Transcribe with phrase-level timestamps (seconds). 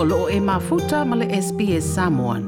[0.00, 2.42] o loo e mafuta ma le SPS Samoan.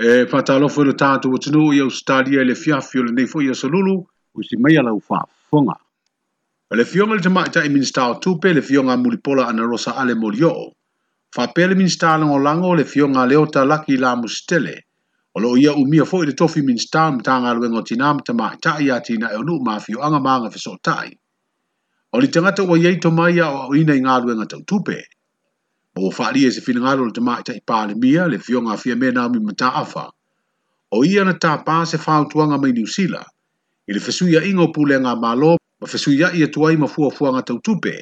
[0.00, 3.42] E whatalofo le tātou o tino i Australia e le fiafi o le nei fo
[3.44, 5.76] i Asalulu o si mea lau whaafonga.
[6.64, 10.14] E le fionga le tamaita i minsta o tupe le fionga mulipola ana rosa ale
[10.14, 10.64] morioo.
[11.36, 14.76] le minsta lango lango le fionga leota laki la mustele.
[15.34, 19.28] O loo ia umia fo i le tofi minsta mtanga luengo tina mtamaita i atina
[19.32, 21.12] e onu mafio anga maanga fisotai.
[22.16, 24.96] o li tangata wa yei mai a o ina i ngālue ngā tau tupe.
[25.96, 28.76] O whaari e se fina ngālo le tamai ta i pāle mia le fionga a
[28.76, 30.06] fia mena mi mata awha.
[30.92, 33.22] O ia na tā pā se whāu tuanga mai New usila.
[33.88, 37.08] I le fesuia i ngā pūle ngā mālo, ma fesuia i atua i ma fua
[37.10, 37.94] fua ngā tau tupe.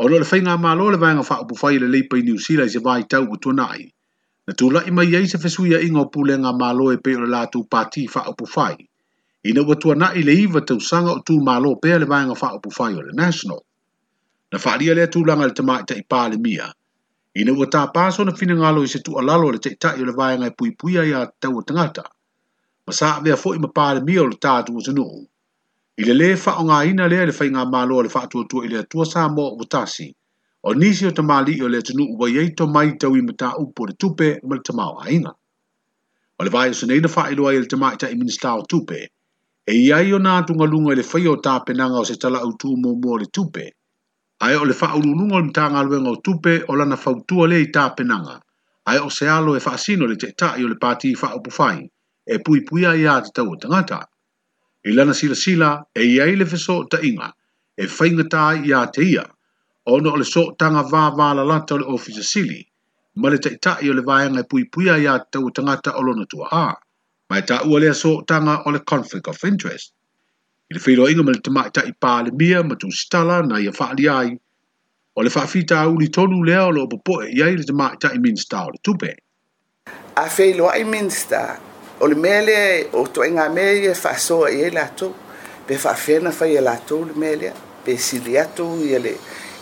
[0.00, 2.44] O lo le whai ngā mālo le vāenga wha upu whai le leipa i usila
[2.64, 3.84] Sila i se vāi tau o tuanai.
[4.48, 7.20] Na tūla i mai yei se fesuia i ngā pūle ngā mālo e pe o
[7.20, 8.74] le lātu pāti wha upu whai
[9.44, 13.60] ina ua tuanaʻi le iva tausaga o tumālo pea le vaega faaupufai o le national
[14.52, 16.66] na faaalia le atulaga i le tamaʻitaʻi palemia
[17.40, 20.48] ina ua tapā so na finagalo i se tuʻalalo o le taʻitaʻi o le pui
[20.48, 22.02] e puipuia iā taua tagata
[22.86, 25.22] ma sa avea foʻi ma palemia o le tatu o tunuu
[26.00, 29.28] i le lē faaaogāina lea i le faigā mālo le faatuatua i le atua sa
[29.28, 30.08] moa ua tasi
[30.64, 33.94] o nisi o tamālii o le atunuu uai ai tomai taui ma taupu o le
[34.00, 35.30] tupe ma le tamaoaiga
[36.38, 38.08] o le vaeosenei na faailoa ai i le ta
[38.54, 39.08] i o tupe
[39.66, 42.40] e ia i o nā tunga lunga i le whai o tāpenanga o se tala
[42.46, 43.62] au tū mō mō le tupe,
[44.44, 47.60] ai o le wha uru lunga le mtanga luenga o tupe o lana whautua le
[47.64, 48.34] i tāpenanga,
[48.92, 51.20] ai o se alo e wha asino le te ta i o le pāti i
[51.20, 51.78] wha upuwhai,
[52.28, 54.02] e pui pui a ia te tau o tangata.
[54.84, 57.32] I lana sila sila e ia i le whiso ta inga,
[57.76, 59.24] e whaingata i a te ia,
[59.86, 62.60] ono o le so tanga vā vā la lata o le ofisa sili,
[63.16, 65.54] ma le te ta o le vāenga e pui pui a ia te tau o
[65.56, 66.83] tangata o lona tua āa.
[67.34, 69.90] mai ta'ua lea soʻotaga o le conflict of interest
[70.70, 74.30] i le feiloaʻiga ma le tamaʻitaʻi palemia ma tusitala na ia faaalia ai
[75.18, 78.78] o le faafitauli tonu lea o loo popoe i ai le tamaʻitaʻi minista o le
[78.86, 79.10] tupe
[80.16, 81.42] a feiloaʻi minista
[82.00, 85.10] o le mea lea o toʻaiga mea ia faasoa i ai latou
[85.66, 89.16] pe faafena faia latou le mea lea pe sili atu ia le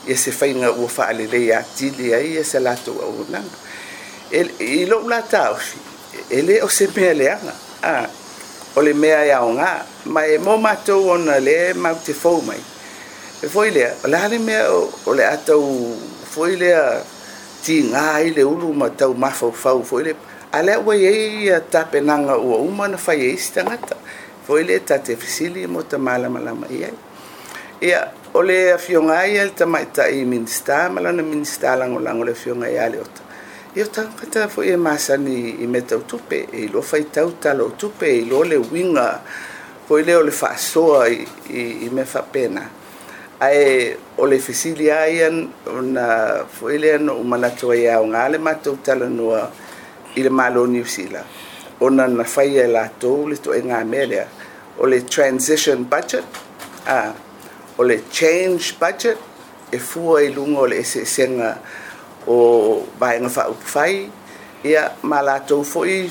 [0.08, 3.56] ia se faiga ua faalelei atili ai ia se latou aunaga
[4.36, 5.91] i e, e loʻu lataofi
[6.30, 7.52] ele o se pe ele ana
[7.82, 8.06] a
[8.76, 12.12] o le mea ia o nga ma e mo mato e ona le ma te
[12.12, 12.60] fo mai
[13.42, 14.52] e foi le le ale me
[15.06, 15.56] o le ato
[16.32, 16.72] foi le
[17.62, 20.14] ti nga i le ulu ma tau ma fo fo foi le
[20.52, 21.12] ale o ye
[21.48, 23.96] ia ta pe nanga o uma na fa ye stanga ta
[24.46, 26.90] foi le ta te fisili mo ta mala mala mai ia
[27.88, 28.00] ia
[28.32, 32.32] o le afiongai ia ta mai ta i minsta mala na minsta lango lango le
[32.32, 33.21] afiongai ale ota
[33.74, 38.44] ia tagata foʻi e masani i mea tautupe e fai faitau talou tupe e iloa
[38.50, 39.20] le uiga
[39.88, 41.16] foʻi lea o le faasoa i,
[41.58, 42.62] i, i mea faapena
[43.40, 45.28] ae o le fesili a ia
[45.78, 46.06] ona
[46.56, 49.48] foʻi lea noʻu manatu ai aogā le matou talanua
[50.16, 51.26] i le malo new zealand
[51.80, 54.26] ona na faia e latou le toʻaiga mea lea
[54.80, 56.28] o le transition budget
[56.86, 57.14] a
[57.78, 59.16] o le change budget
[59.72, 61.48] e fua i luga o le eseesega
[62.26, 64.06] o vaega faupufai
[64.62, 66.06] ia ma latou foʻi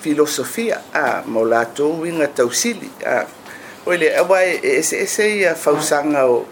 [0.00, 3.24] filosofia a ma o latou iga tausili a
[3.88, 6.44] oe le aua e eseese ia fausanga o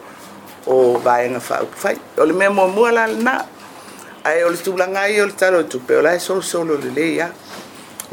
[0.66, 3.44] o vaega faaupufai o le mea muamua la lanā
[4.24, 7.28] ae o le tulaga ai o le talo e tupe o solo solosolo lelei a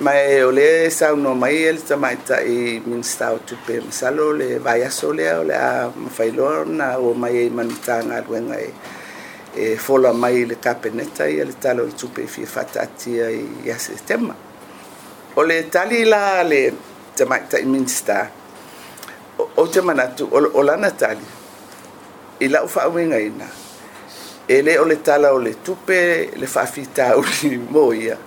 [0.04, 5.14] ma e o le saunoa mai e le tamaitaʻi minista o tupe masalo le vaiaso
[5.14, 8.70] lea o le a mafailoa ona ua mai ai manutagaluega e
[9.56, 13.46] e fola mai le kapeneta ia e le talo i tupe i fia fataatia i
[13.66, 14.36] ia setema
[15.36, 16.74] o le tali la le
[17.18, 18.30] tamaʻitaʻi minista
[19.58, 21.26] ou te manatu o lana tali
[22.40, 23.48] i laʻu faauigaina
[24.54, 28.18] e lē o le tala o le tupe le faafitauli mo ia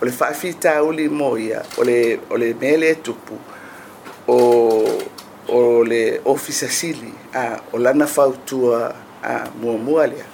[0.00, 1.84] o le faafitauli mo ia o
[2.38, 3.36] le, mea le tupu
[4.28, 4.38] o,
[5.48, 10.26] o le ofisa sili a o lana fautua a muamua lea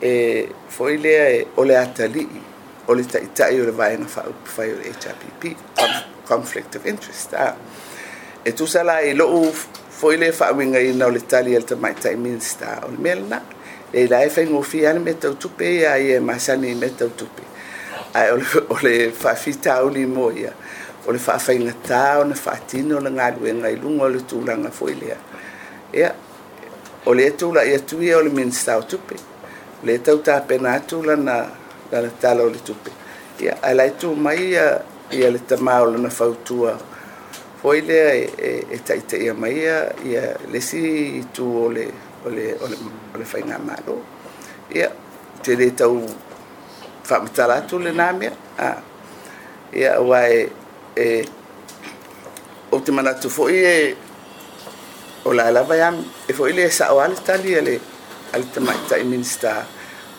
[0.00, 2.42] e foi lea o le atalii
[2.86, 5.56] o le taʻitaʻi o le vaega faupufai o le hrpp
[6.28, 7.56] conflict of interest a
[8.44, 9.50] e tusa la e loʻu
[9.90, 13.42] foi le faauigaina o le tali a le tamaʻitaʻi minista o le mea lana
[13.92, 17.42] e la e faigofia le mea tautupe ia ia e masani i mea tautupe
[18.12, 20.52] ae o le faafitauli mo ia
[21.06, 25.16] o le faafaigatā ona faatino o le galuega i luga o le tulaga foi lea
[25.92, 26.12] ia
[27.06, 29.16] o le tulaʻi atu ia o le minista o tupe
[29.84, 31.46] le tau tapena atu lana
[31.92, 32.90] lana tala o le tupe
[33.40, 34.80] ia ae tu mai ia
[35.12, 36.78] ia le tamā o lana fautua
[37.62, 41.84] foi lea e, e, e taʻitaʻia mai ia ia lesi itu o le
[42.24, 42.76] o le o le,
[43.14, 44.00] o le malo
[44.74, 44.88] ia
[45.42, 46.00] te lē tau
[47.04, 48.68] faamatala atu lenā mea a
[49.74, 50.48] ia auā e
[50.96, 51.04] e
[52.72, 53.96] ou te manatu foʻi e
[55.24, 57.80] o la lava iami e foi le o le tali ia le
[58.36, 59.66] minsta pole ai tamaʻitaʻi minista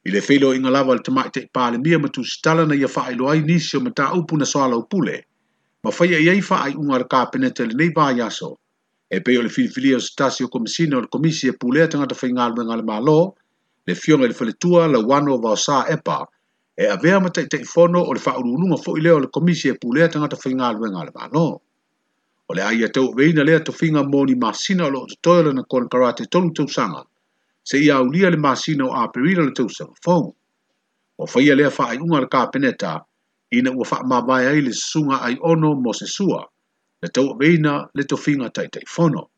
[0.07, 3.81] i le feiloiga lava le tamaʻitaʻi palemia ma tusitala na ia faailoa ai nisi o
[3.81, 5.25] mataupu na soalaupule
[5.85, 8.57] ma faia fa ai faaiʻuga le kapeneta lenei vaiaso
[9.11, 11.89] e pei o le filifilia o se tasi o komisina o le komisi e pulea
[11.89, 13.21] tagata faigaluega a le mālō
[13.87, 16.27] le fioga i le faletua lauano o vaosā epa
[16.83, 19.79] e avea ma tai tai fono o le whaurulunga fo i leo le komisi e
[19.81, 21.45] pulea tanga ta whainga alue ngā le mālo.
[22.51, 25.63] O le aia teo veina lea ta whainga mōni māsina lo o te toila na
[25.63, 27.05] kona karate tonu tau sanga,
[27.63, 30.27] se i au lia le māsina o āperira le tau sanga fōng.
[31.23, 32.97] O whaia lea whaai unga le kāpeneta,
[33.55, 36.43] ina ua wha mawai ai le sunga ai ono mo se sua,
[36.99, 39.29] le teo veina le ta whainga tai tai fono.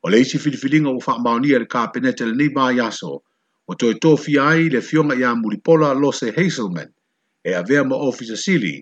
[0.00, 3.20] O le isi filifilinga ua wha maonia le kāpeneta le nei mā yaso,
[3.66, 6.88] o toi tōwhi ai le fionga i a Muripola Lose Hazelman
[7.44, 8.74] e a vea ma Officer Sili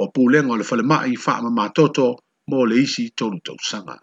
[0.00, 2.06] o pūlenga o le whalemai wha ma mātoto
[2.50, 3.96] mō le isi tōru tausanga.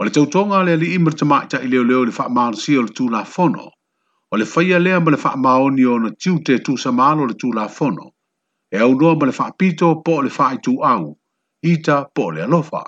[0.00, 2.78] O le tautonga le li imer te maita i leo leo le wha maa si
[2.80, 3.66] o le tūla fono,
[4.32, 7.12] o le whaia lea ma le wha maa o nio na tiu te tūsa maa
[7.20, 8.08] le tūla fono,
[8.72, 11.06] e au noa ma le wha pito po le wha i tū au,
[11.62, 12.86] ita po le alofa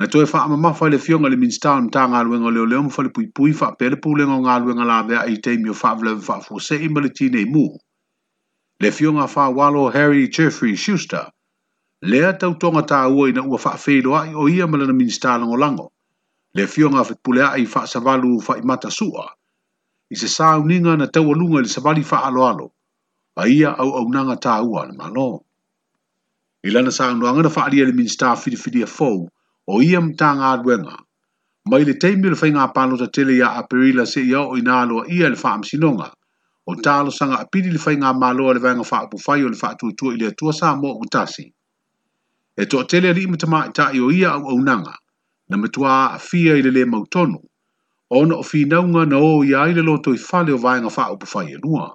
[0.00, 3.52] na toe faamamafa i le fioga i le minista o matagaluega o leoleo ma falepuipui
[3.52, 7.64] faapea le pulega o galuega lavea i taimi o faavelave faafuaseʻi ma le tinei mu
[8.80, 11.26] le fioga fawalo harry jeffrey shuster
[12.02, 15.90] lea tautoga tāua ina ua faafeiloaʻi o ia ma lana minista lagolago
[16.54, 19.24] le fioga fepuleaʻi faasavalu faimatasuʻa
[20.12, 22.70] i se sauniga na taualuga i le savali faaaloalo
[23.36, 25.44] a ia auaunaga tāua le malo
[26.64, 29.39] i lana saunoaga na faaalia le minista filifilia fou fili
[29.72, 30.98] o ia mtanga aduenga.
[31.64, 35.06] Ma ile teimi le whainga apalo ta tele ya aperila se ia o ina aloa
[35.08, 36.10] ia le wha sinonga.
[36.66, 40.14] O talo sanga apiri le whainga maloa le wanga wha apufai o le wha tuatua
[40.14, 41.54] ile atua sa mo utasi.
[42.56, 44.94] E to tele ali ima tama ita i o ia au au nanga,
[45.48, 47.38] na metua a fia ile le mautono.
[48.10, 51.58] Ona o whinaunga na o ia ile loto i fale o wanga wha apufai e
[51.62, 51.94] lua.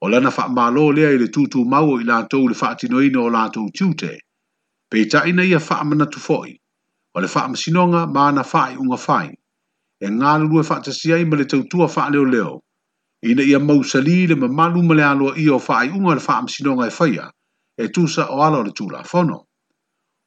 [0.00, 3.30] O lana wha malo lea ile tutu mau o ila tau le wha atinoina o
[3.30, 4.18] la tiute.
[4.90, 6.58] Pe ta ina ia wha amana tufoi.
[7.14, 9.28] o le faamasinoga ma fai unga fai
[10.02, 12.60] e e faa tasia ma le tautua leo.
[13.22, 16.90] ina ia mausali le mamalu ma le aloa ia o faaiʻuga unga le masinonga e
[16.90, 17.30] faya,
[17.78, 18.72] e tusa o ala o le
[19.04, 19.46] fono.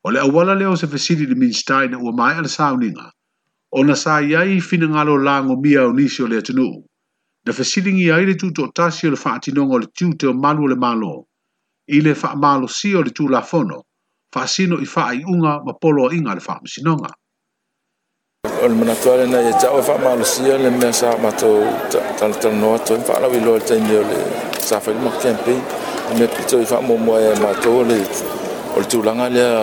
[0.05, 3.11] o le awala leo o se fesili le minstai na ua maeʻa le sauniga
[3.71, 4.61] ona sa iai
[5.23, 6.85] lango mia o nisi o le atunuu
[7.45, 10.75] na fesiligi ai le tutoʻatasi o le tinonga o le tiute o malu o le
[10.75, 11.27] malo,
[11.87, 12.15] i le
[12.67, 13.11] si o le
[13.43, 13.83] fono,
[14.33, 17.09] fasino i faa i unga ma polo a inga le faa misinonga.
[18.63, 21.59] O le manatua le nai e tau e faa maalusia le mea sa matou
[22.19, 24.17] talatana noa toi faa lau i loa le teini o le
[24.67, 25.61] safa ima campaign.
[26.11, 27.99] E Me pito i faa mua e matou le
[28.75, 29.53] o le tūlanga lea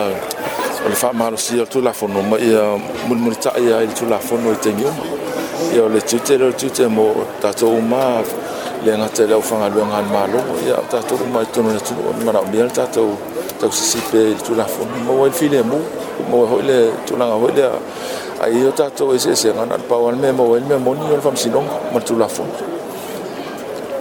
[0.84, 2.64] o le faa maalusia o tūlafono ma i a
[3.08, 5.04] mulimuri tae a i le tūlafono i teini unga.
[5.74, 7.06] Ia o le tūte le o tūte mo
[7.44, 8.20] tato uma
[8.84, 10.40] le ngatele au whangalua ngāni mālo.
[10.66, 13.33] Ia o tato uma i tūnu le tūnu o le manau mea le tato uma.
[13.64, 15.78] tau sisipe i tula fonu maua phi file mu
[16.30, 17.64] maua hoi le tulaga hoi le
[18.44, 21.00] ai o tatou e seesega na le pau ale mea maua i le mea moni
[21.12, 22.52] o le faamasinoga ma le tula fonu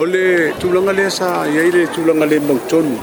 [0.03, 0.25] o le
[0.59, 2.95] tulaga lea sa iai le tulaga le mautonu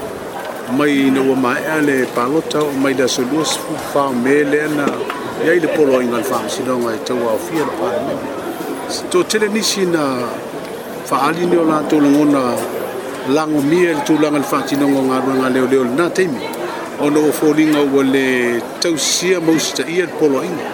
[0.79, 4.87] mai na ua maeʻa le palota o mai phu asolua sefulufame lea na
[5.47, 8.15] iai le poloaiga le faamasinoga e tauaofia le palema
[9.11, 10.03] totele nisi na
[11.11, 12.41] faaali ni o latou lagona
[13.31, 16.49] lango mia le tūlanga le whātinonga ngā ruanga leo leo le nā teimi.
[17.01, 18.25] O no o fōringa ua le
[18.83, 20.73] tau sia mausita ia le polo inga.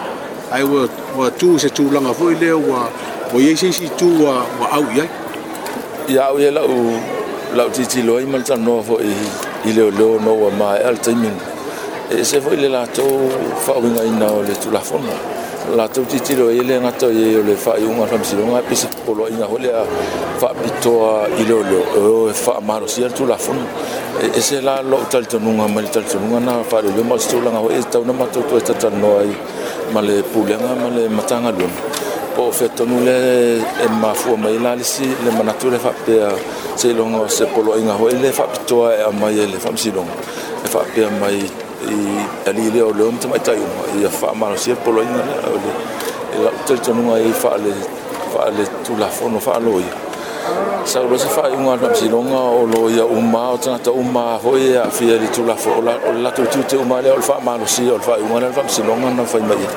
[0.53, 2.87] Ai ua, ua tū se tūlanga fōi leo ua
[3.35, 5.09] o yeisi si tū ua, ua au iai.
[6.15, 6.99] Ia au ia lau
[7.57, 9.13] lau titi loa ima tā noa fōi
[9.67, 11.33] i leo leo noa maa e al teimi.
[12.11, 13.33] E se fōi le lātou
[13.67, 15.17] whaunga ina o le tūlafonga.
[15.17, 15.36] Ia
[15.75, 18.95] la tu ti tiro ile nga to ye le fa yunga fam si nga pisit
[19.05, 19.83] polo inga hole a
[20.39, 23.57] fa bito a ilo lo o fa maro si tu la fun
[24.23, 26.91] e, e se la lo tal to nunga mal tal to nunga na fa le
[27.03, 29.35] mo sto la nga ho e tau na mato to sta tan e no ai
[29.93, 31.67] male pule nga male matanga lo
[32.37, 35.69] po fe to nu le e ma fu ma ila le si le ma natu
[35.71, 36.31] le fa pe a
[36.77, 39.91] se lo nga se polo inga ho e fa bito a mai le fam si
[39.91, 40.03] nga
[40.63, 44.09] e fa pe mai i ali le o leo mta mai o uma i a
[44.09, 47.73] wha mano sia polo ina lea o le e la utari tonunga i wha le
[48.35, 49.95] wha le tu la fono wha loia
[50.85, 54.76] sa ro se wha i unga na msilonga o loia uma o tanata uma hoi
[54.76, 57.26] a fia le tu la fono o la tu tu te uma lea o le
[57.28, 59.68] wha mano sia o le wha i na wha msilonga na wha i mai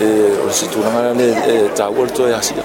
[0.00, 0.06] e
[0.42, 2.62] o le situnanga le tau o le toi asia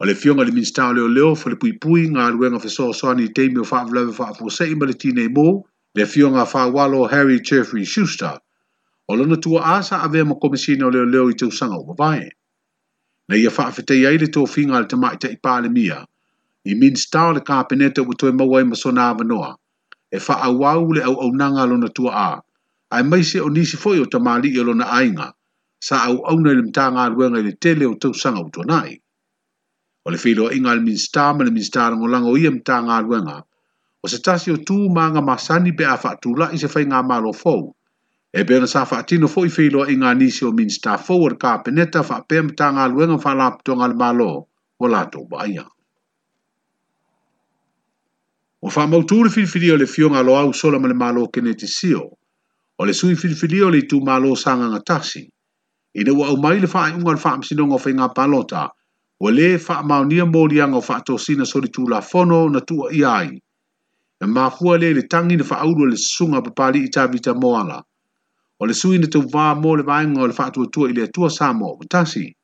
[0.00, 3.64] o le fioga le minista o leoleo fa le puipui galuega fesoasoani i teimi o
[3.64, 5.64] faavelawe faafuaseʻi ma le tinei mo
[5.96, 8.32] le fio ngā whāwalo Harry Jeffrey Schuster,
[9.08, 11.94] o lana tua asa a vea ma komisina o leo leo i tau sanga o
[12.00, 12.26] vae.
[13.28, 16.02] Na ia whaafetei ai le tō whinga le tamai te i pāle mia,
[16.68, 19.54] i min stau le kāpeneta u toi mawai ma sona avanoa,
[20.12, 22.28] e wha au le au au nanga lona tua a,
[22.92, 25.32] ai mai se o nisi foi o tamali i lona ainga,
[25.80, 28.52] sa au au nei le mta ngā luenga i le tele o tau sanga u
[28.52, 29.00] tō nai.
[30.04, 32.58] O le whilo inga le min stau ma le min stau rango o i le
[32.60, 33.40] mta ngā luenga,
[34.06, 37.32] o se tasi o tū maanga masani pe a whaatula i se whai ngā malo
[37.36, 37.64] fōu.
[38.38, 41.54] E pe ona sa whaatino fōi whiloa i ngā nisi o minsta fōu ar ka
[41.68, 44.28] peneta wha pe am tā ngā luenga whalapto ngā malo
[44.78, 45.64] o lato baia.
[48.62, 51.66] O wha mautūre whiriwhiri o le fio ngā loau sola ma le malo kene te
[51.72, 52.04] sio,
[52.78, 55.24] o le sui whiriwhiri o le tū malo sa ngā tasi.
[55.98, 58.68] Ina ua au mai le wha ai unga le wha amsino ngā whai ngā palota,
[59.18, 63.12] o le wha maunia mōrianga o wha tōsina sori tū la fono na tua iai,
[63.14, 63.42] ai,
[64.20, 67.84] na mafua lea le tangi na faaulu o sunga susuga papali i tavita moala
[68.60, 71.52] o le sui na tauvā mo le vaega o le tua i le atua sa
[71.52, 72.36] mo o tasi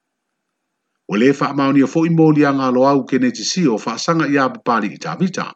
[1.09, 5.53] ua lē faamaonia foʻi moliaga aloau kenetisi o faasaga iā papali i tavita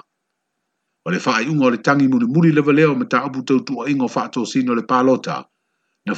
[1.07, 4.83] o le faaiʻuga o le tagi mulimuli lava lea o mataupu tautuaʻiga o faatosino le
[4.89, 5.45] palota
[6.07, 6.13] na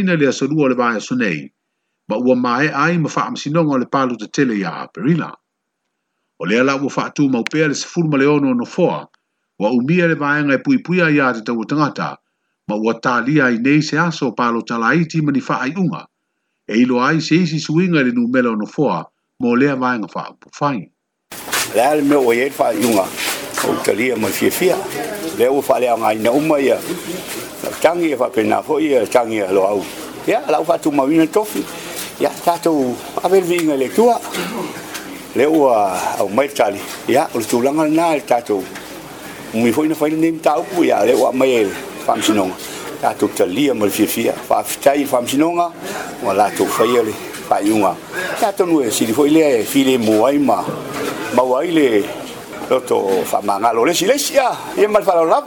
[0.00, 1.52] ina le asolua o le vaeaso nei
[2.08, 5.28] ma ua maeʻa ai ma faamasinoga o le palutatele iā aperila
[6.40, 9.04] o lea laʻua faatumau pea le 10 ma no 6
[9.62, 12.16] wa umia le vaenga e pui pui ai a te tangata, tangata,
[12.66, 16.02] ma ua tālia i nei se aso pālo talaiti mani faa i unga,
[16.66, 19.06] e ilo ai se isi suinga le numela ono foa,
[19.40, 20.90] mo lea vaenga faa upo fai.
[21.74, 23.06] Lea le me oie i faa i unga,
[23.68, 24.76] o talia mani fia fia,
[25.38, 26.80] lea ua faa lea ngai na uma ia,
[27.82, 29.84] tangi e faa pena foa ia, tangi e lo au.
[30.26, 31.62] Ia, lau faa tuma wina tofi,
[32.20, 34.18] ia tatou avel vinga le tua,
[35.38, 38.64] lea ua au mai tali, ia, ulu tulanga na le tatou,
[39.52, 41.66] Mui foi na foi nem tau ku ia le wa mai
[42.08, 42.54] fam sinonga.
[43.04, 45.68] Ta tu talia mo fi fi fa tai fam sinonga
[46.24, 47.12] wala tu foi le
[47.48, 47.92] fa yunga.
[48.40, 50.64] Ta tu nu si foi le fi le moai ma.
[51.36, 52.02] Ma wai le
[52.70, 55.44] loto fa manga lo le silesia ye mal fa la.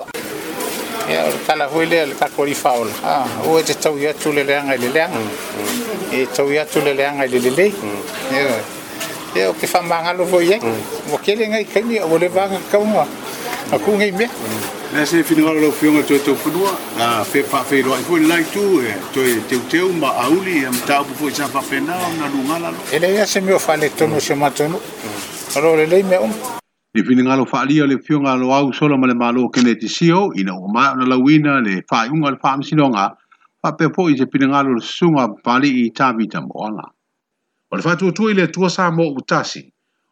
[1.10, 2.86] Ya tala foi le ka kori faul.
[3.04, 5.06] Ah, o te tau ia tu le le ngai le le.
[6.14, 7.74] E tau ia tu le le ngai le le.
[8.32, 8.54] Ya.
[9.36, 10.60] Ya o ke fa manga lo foi ye.
[11.10, 13.06] Mo kele ngai kemi o le va ka unga.
[13.72, 14.26] a ku ngai me
[14.94, 16.50] na se fi ngal lo fiong to to ku
[17.02, 20.62] a fe pa fe lo ku lai tu e to te te u ma auli
[20.70, 23.42] am ta bu fo sa pa fe na na lu ngala lo ele ya se
[23.42, 24.78] me o fale to no se ma to no
[25.58, 26.30] alo le le me um
[26.94, 29.66] e fi ngal fa li le fiong lo au solo ma le ma lo ke
[29.66, 32.64] ne ti sio ina o ma na la wina le fa un al fa mi
[32.64, 33.18] sino nga
[33.62, 36.38] pa pe fo i se pi ngal lo sunga pa li i ta vi ta
[36.40, 39.66] mo ala o le fa to tu ile tu sa mo utasi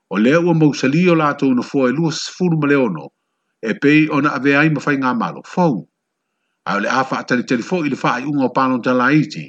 [0.09, 3.13] o le o mo sali o la to no fo e lu sfur ono
[3.65, 5.75] e pei ona ave ai ma fai ngā malo fau.
[6.67, 9.45] A le afa a tali tali fau ili faa i unga o pano tala iti,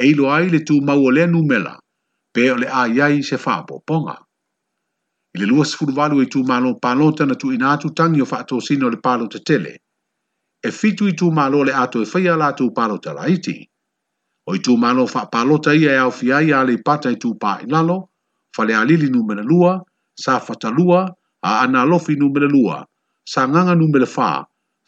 [0.00, 1.74] e ilo ai le tu mau ole nu mela,
[2.32, 4.16] pe ole ai ai se faa po ponga.
[5.36, 8.44] Ile lua sifuru walu i tū lo pano tana tu ina atu tangi o faa
[8.48, 9.76] tosino le palo te tele,
[10.66, 13.68] e fitu i tū malo le ato e fai ala tu palo tala iti.
[14.48, 17.16] O i tū malo faa palo ta ia e au fia ia le pata i
[17.16, 18.08] tu pā i lalo,
[18.56, 19.78] fale alili nu mela lua,
[20.22, 21.04] sa fata lua,
[21.44, 22.84] a analofi nu mela lua,
[23.30, 24.30] sa nganga nume le wha,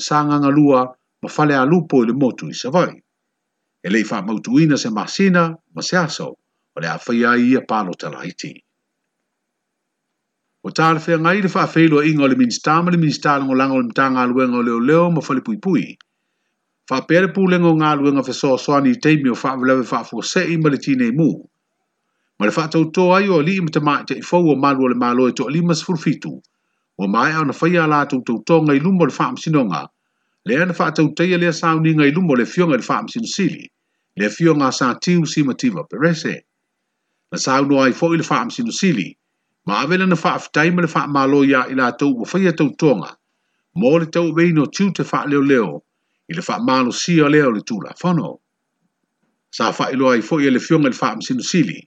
[0.06, 0.80] sa nganga lua
[1.22, 2.92] ma whale a lupo i le motu i savai.
[3.82, 5.42] E lei wha mautuina se masina,
[5.74, 6.28] ma se aso,
[6.74, 8.52] o le a whaia i a palo tala iti.
[10.66, 13.32] O tāle whea ngai le wha whelo a inga o le minstā, ma le minstā
[13.38, 15.84] lango lango le mtanga aluenga o leo leo ma whale pui pui.
[16.90, 20.02] Wha pere pū lengo ngā luenga whe soa soa ni teimi o wha vilewe wha
[20.08, 21.30] fua se i ma le tine mū.
[22.38, 24.58] Ma le wha tau tō ai o li ima te mā te i fau o
[24.64, 26.34] mālua le mālo e tō lima sfurfitu.
[26.42, 26.51] Wha
[26.98, 29.86] o mai au na faya la tau tau tō ngai lumo le whaam sinonga,
[30.46, 33.64] le ana wha tau teia lea sau ni ngai lumo le fionga le whaam sili
[34.18, 36.34] le fionga sa tiu si mativa perese.
[37.32, 39.16] Na sau no ai fo le le whaam sili
[39.66, 42.68] ma avela na wha aftaima le fa malo ia ila la tau ua whaia tau
[42.80, 43.12] tōnga,
[43.78, 45.82] mō le tau beino tiu te fa leo leo,
[46.28, 48.40] i le fa malo sia leo le tula fono
[49.56, 51.80] sa fa iloa i foi e le fionga le fa msinu sili,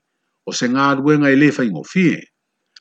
[0.48, 2.22] o se ngā ruenga i lefa ingo fie.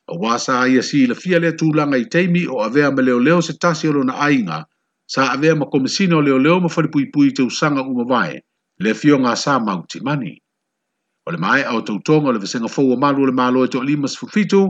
[0.07, 3.41] A wasa ia si le fia le tūlanga i teimi o avea me leo leo
[3.41, 4.61] se tasi olo na ainga,
[5.09, 8.37] sa avea ma komisina o leo leo ma fali pui pui te usanga umawae,
[8.85, 10.35] le fio ngā sā mauti mani.
[11.25, 13.81] O le mai au tau tonga le visenga fau o malu le malo e toa
[13.83, 14.61] lima sifufitu,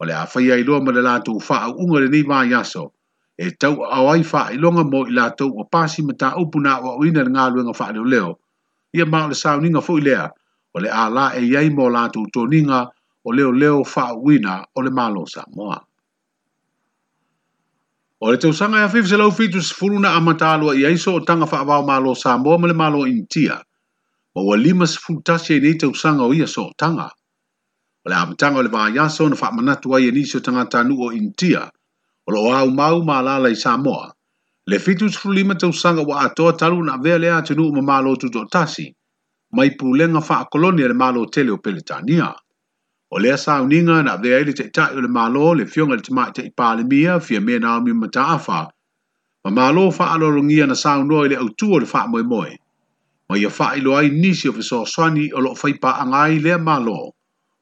[0.00, 2.90] o le e awhai ai loa ma le lātou wha unga le ni maa yaso,
[3.38, 6.80] e tau au ai wha i longa mo i lātou o pāsi ma tā upuna
[6.82, 8.38] o wina le ngā luenga wha leo leo.
[8.96, 10.26] Ia mao le sāu ninga fau i lea,
[10.74, 12.88] o le ala e iei mo lātou tō ninga,
[13.24, 13.82] o leo leo
[14.22, 15.84] wina o le malo Samoa.
[18.22, 21.44] O le tausaga e afifi se lau fitu sefuluna a matālua i iso o tanga
[21.46, 23.62] whaavao malo Samoa ma le malo intia,
[24.34, 27.08] ma ua lima sefulutasi i e nei tausaga o ia so tanga.
[28.06, 31.12] O le amataga o le vaiaso na faamanatu ai e nisi o tagata tanu o
[31.12, 31.68] intia,
[32.26, 34.12] o loo au mau ma alala i Samoa,
[34.68, 38.94] le fitu sefulima tausaga ua atoa talu na avea lea atunuu ma malo tutotasi,
[39.52, 40.20] mai pulenga
[40.52, 42.34] kolonia e le malo tele o Peletania.
[43.12, 46.30] O lea sauninga na vea ili te itai o le malo le fionga le tamai
[46.32, 48.70] te ipale mia fia mea na mi mataafa.
[49.44, 52.56] Ma malo fa alo na sa ili autua le fa moe moe.
[53.28, 57.14] Ma ia faa ilo ai nisi o fiso swani o loo pa angai lea malo.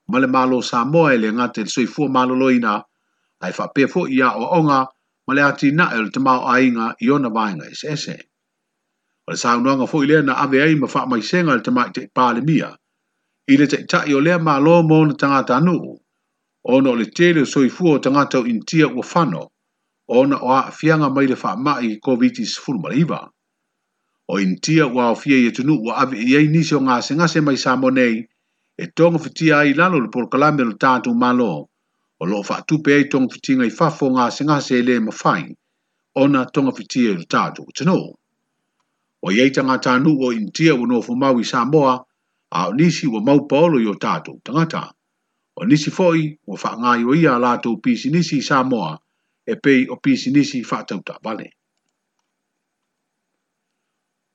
[0.09, 2.83] Ma le malo sa moa ele ngate le soifua malo loina.
[3.41, 4.87] Ai faa pefo ia o onga
[5.27, 8.17] ma le ati na e le tamau ainga i ona vaenga ese ese.
[9.27, 12.41] O le saunoanga fo ilea na ave ai ma mai maisenga le tamai te ipale
[12.45, 12.77] mia.
[13.49, 15.97] i le taʻitaʻi o lea mālō mo na tagata anuu
[16.65, 19.49] ona o le tele o soifu o tagata initia ua fano
[20.07, 23.15] ona o aafiaga mai le faamaʻi i covid-19
[24.29, 26.81] o initia ua aofia ia tunuu ua ave i ai nisi o
[27.27, 28.29] se mai sa monei
[28.77, 31.67] e togafitia i lalo le polokalame o le tatou mālō
[32.21, 34.45] o loo faatupe ai togafitiga i fafo se
[34.77, 35.57] e lē mafai
[36.15, 38.13] ona togafitia i le tatou tunuu
[39.23, 42.05] o iai tagata anuu o initia ua nofo mau i samoa
[42.51, 44.91] a o nisi wa mau paolo yo tato tangata.
[45.57, 48.99] O nisi foi wa wha ngā o ia lato pisi nisi sa moa
[49.47, 51.49] e pei o pisi nisi wha tauta bale.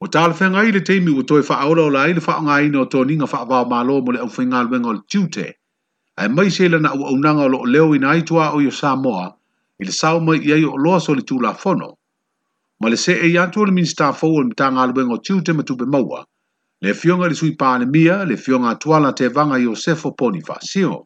[0.01, 2.81] O tala whenga ile teimi wa toi wha aura o la ile wha ngā ino
[2.83, 5.53] o tō ninga wha wā mālo mo le au whenga luenga o le tiute.
[6.17, 8.95] Ai mai se lana ua au nanga lo o leo ina aitua o yo sa
[8.95, 9.33] moa
[9.79, 11.97] i le sao mai iai o loa so le tūla fono.
[12.79, 15.63] Ma le se e iantua le minister fōu o le mitanga aluenga o tiute ma
[15.63, 16.27] tupe maua
[16.83, 20.97] le fionga li sui pāne mia, le fionga tuala te vanga Iosefo poni fasio.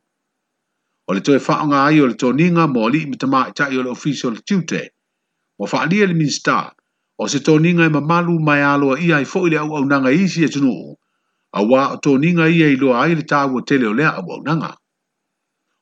[1.07, 3.81] O le toi whaonga ai o le toninga mo li imi tama i tai o
[3.85, 4.81] le official tute,
[5.59, 6.55] O whaalia le minsta,
[7.17, 10.43] o se toninga i e mamalu mai aloa ia i fo au au nanga isi
[10.45, 10.73] e tunu,
[11.57, 14.25] a wā o toninga ia i loa ai le tāu o tele o lea au
[14.35, 14.71] au nanga.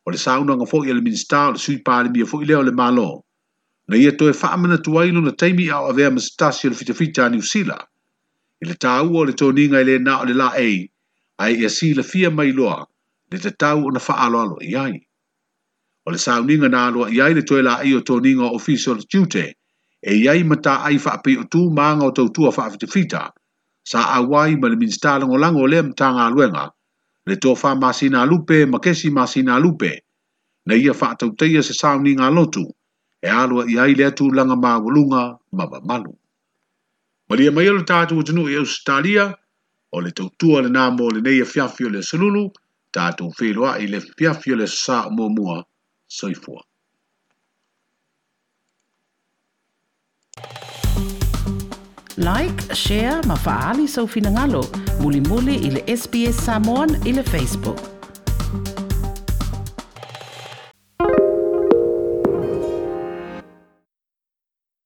[0.05, 2.61] O le saunanga fo i le minsta o le sui pāne mia fo i o
[2.63, 3.07] le malo,
[3.87, 7.43] na ia e toi whaamana tuailu na teimi au avea mstasi o le fitafita ni
[7.43, 7.75] usila
[8.65, 10.77] le tau o le toninga i le na o le la ei,
[11.43, 12.77] ai ia si le fia mai loa,
[13.31, 14.95] le te tau o na wha alo i ai.
[16.05, 19.03] O le sauninga na alo i ai le toela ei o toninga o ofisio le
[19.11, 19.45] tiute,
[20.01, 23.21] e i ai mata ai wha api o tū maanga o tau tua wha fita,
[23.89, 26.65] sa awai ma le minstala ngo lango le mta ngā luenga,
[27.27, 29.91] le tō wha masina lupe ma kesi masina lupe,
[30.67, 32.65] na ia wha tau teia se sauninga lotu,
[33.21, 35.21] e alo i ai le atu langa maa walunga
[35.55, 36.13] ma malu.
[37.29, 39.23] Malia mai lo tātou tunu i e Australia,
[39.95, 42.43] o le tautua le nāmo le nei a e fiafio le salulu,
[42.93, 45.55] tātou whiloa i le fiafio le sā mua mua
[46.19, 46.61] soifua.
[52.17, 54.61] Like, share, ma faali sau finangalo,
[55.01, 57.94] muli muli ile SBS Samoan ile Facebook.